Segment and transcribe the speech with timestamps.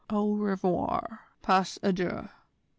[0.09, 2.27] Au revoir, pas adieu!"